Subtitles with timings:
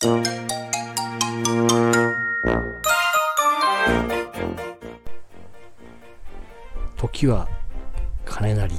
[0.00, 0.08] 時
[7.26, 7.46] は
[8.24, 8.74] 金なり。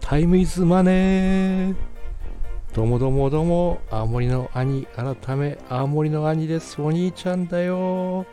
[0.00, 1.76] タイムイズマネー。
[2.74, 3.80] どうもどうもどうも。
[3.92, 6.82] 青森の兄改め青森の兄です。
[6.82, 8.26] お兄ちゃんだよ。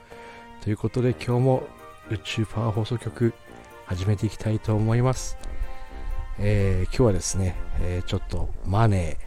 [0.63, 1.67] ということで今日も
[2.09, 3.31] 宇宙パワー放送局
[3.85, 5.37] 始めていきたいと思います。
[6.39, 9.24] えー、今日はですね、えー、ちょっとマネー。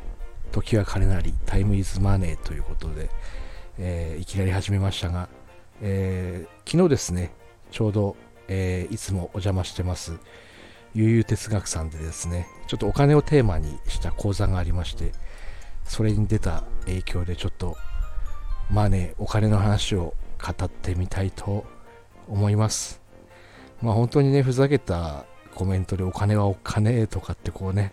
[0.53, 3.11] 時は金なりタイムイズマネーということで、
[3.79, 5.29] えー、いきなり始めましたが、
[5.81, 7.33] えー昨日ですね
[7.71, 8.15] ちょうど
[8.49, 10.19] えー、いつもお邪魔してます、
[10.95, 15.13] 悠々哲学さんでですね、ちょっとお金をテーマにした講座がありまして、
[15.85, 17.77] それに出た影響でちょっと、
[18.71, 21.65] まあね、お金の話を語ってみたいと
[22.27, 23.01] 思います。
[23.83, 27.93] まあ本当にね、ふざけたコメントでお金はお金とかってこうね、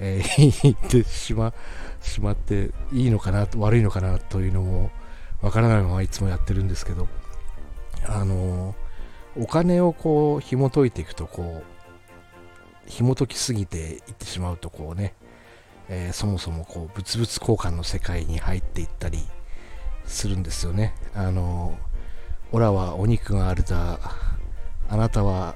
[0.00, 1.52] えー、言ってしま
[2.00, 4.90] しまっていいのかな悪いのかなというのも
[5.42, 7.08] わからないままいつもやってるんですけど
[8.06, 8.74] あの
[9.36, 15.14] お金をこう紐解いていくとこう紐解きすぎていってしまうとこうね、
[15.88, 19.18] えー、そもそもこう物々交換の世界に入っていったり
[20.06, 20.94] するんですよね。
[21.14, 21.78] あの
[22.50, 24.00] オラはお肉があるだ
[24.88, 25.54] あなたは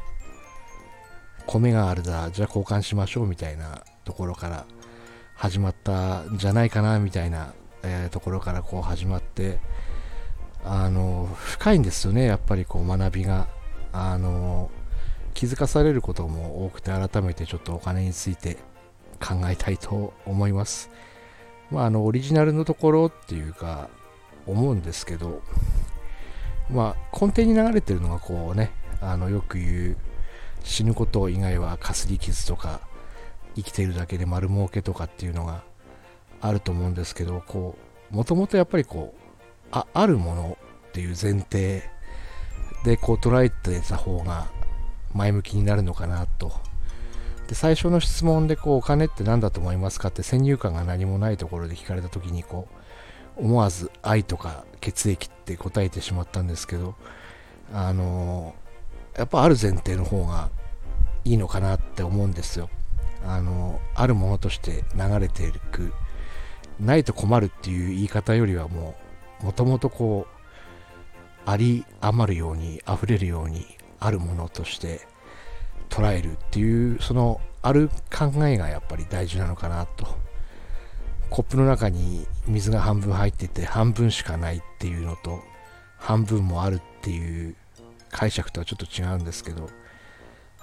[1.47, 4.67] 米があるだじゃあ交換しましょうみたいなところから
[5.34, 9.58] 始まったんじゃないかなみたいな、えー、ところからこう始まって
[10.64, 13.48] あの深いんですよねやっぱりこう学びが
[13.92, 14.70] あの
[15.34, 18.58] 気づかされることも多くて改めてちょっとお金について
[19.20, 20.91] 考えたいと思います。
[21.70, 23.89] まあ、あのオリジナルのところっていうか
[24.47, 25.42] 思うんですけど、
[26.70, 29.97] まあ、根底に流れてるのがこうねあのよく言う
[30.64, 32.80] 死ぬこと以外はかすり傷とか
[33.56, 35.62] 生きているだけで丸儲けとかっていうのが
[36.41, 37.77] あると思うんですけどこ
[38.11, 39.22] うもともとやっぱりこう
[39.70, 40.58] ああるもの
[40.89, 41.83] っていう前提
[42.84, 44.50] でこう捉えてた方が
[45.14, 46.52] 前向きになるのかなと。
[47.48, 52.69] で最初の質問でこうお金って何だと思いますかって先入観が何もないところで聞かれた時にこ
[53.36, 56.95] う思わず愛とか血液って答えてしまったんですけど
[57.73, 58.55] あの
[59.17, 60.51] やっぱある前提の方が
[61.24, 62.69] いいのかなって思うんですよ。
[63.24, 65.92] あのあるものとして流れていく
[66.80, 68.96] ないと困るっていう言い方よりはも
[69.42, 73.66] うもともとこうあり余るように溢れるように
[74.00, 75.00] あるものとして
[75.88, 80.22] 捉えるっていうそのある考えがやっぱり大事なのかなと。
[81.33, 85.40] コップの中に水が半分入ってて半分しかないっていうのと
[85.96, 87.56] 半分もあるっていう
[88.10, 89.70] 解釈とはちょっと違うんですけど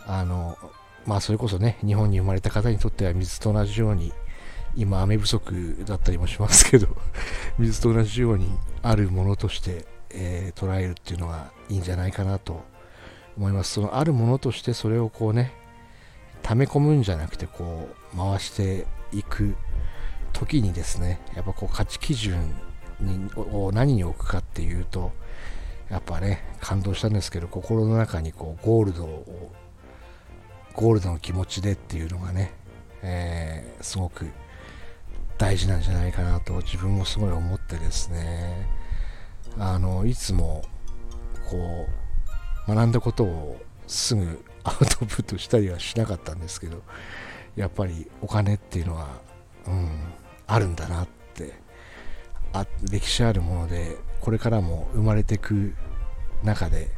[0.05, 0.55] あの
[1.09, 4.13] まあそれこそね日本に生まれた方にとっては水と同じように
[4.75, 6.87] 今雨不足だったりもしますけど
[7.59, 8.47] 水と同じように
[8.81, 12.63] あるものとしてえー、捉えるっていうのがいいんじゃないかなと
[13.37, 13.73] 思います。
[13.73, 15.53] そのあるものとしてそれをこうね
[16.41, 19.55] 溜め込むんじゃなくてこう回していく
[20.33, 22.39] 時にですねやっぱこう価値基準
[22.99, 25.11] にを何に置くかっていうと
[25.89, 29.51] やっぱね感動したんですけど心の中にこうゴールドを
[30.75, 32.53] ゴールドの気持ちでっていうのがね、
[33.01, 34.27] えー、すごく
[35.37, 38.67] 大事なんじゃないかなと自分もすごい思ってですね。
[39.57, 40.63] あのいつも
[41.49, 41.87] こ
[42.67, 46.81] う学んだことをすぐアウトプットしたりはしなかったんですけど
[47.55, 49.07] やっぱりお金っていうのは、
[49.67, 49.89] うん、
[50.47, 51.53] あるんだなって
[52.53, 55.73] あ歴史あるものでこれからも生まれていく
[56.43, 56.89] 中で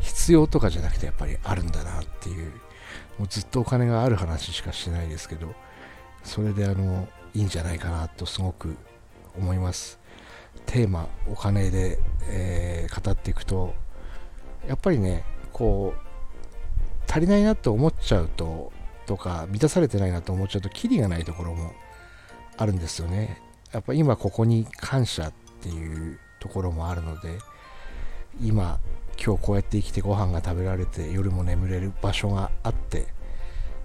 [0.00, 2.52] 必要とかじゃなくてやっぱりあるんだなっていう
[3.18, 5.54] もうずっとお金がある話しかしてないですけど
[6.24, 8.76] それであのいいんじゃないかなとすごく
[9.36, 9.98] 思います。
[10.66, 13.74] テーマお金で、えー、語っていくと
[14.66, 18.72] やっぱりねこう足りないなと思っちゃうと
[19.06, 21.72] とか満たされてないなと思っちゃうとキリがないところも
[22.58, 23.40] あるんですよね。
[23.72, 25.32] やっぱ今ここに感謝っ
[25.62, 27.38] ていうところもあるので
[28.42, 28.78] 今
[29.22, 33.08] 今日こうやって生きてご飯が食べられて夜も眠れる場所があって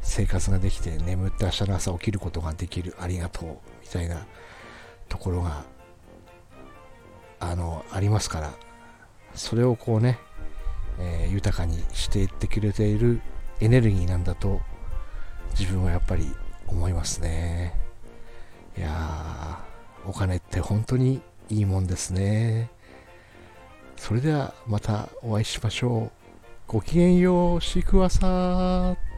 [0.01, 3.47] 生活ができて眠って明日の朝起きることができるありがとう
[3.81, 4.25] みたいな
[5.09, 5.63] ところが
[7.39, 8.53] あのありますから
[9.33, 10.19] それをこうね、
[11.00, 13.21] えー、豊かにしていってくれている
[13.59, 14.62] エネルギーなんだと
[15.57, 16.31] 自分はやっぱり
[16.68, 17.80] 思いますね。
[18.77, 19.63] いや
[20.06, 22.71] お金って本当にいいもんですね。
[23.98, 26.12] それではまたお会いしましょう。
[26.68, 29.12] ごきげんようシークワーサー。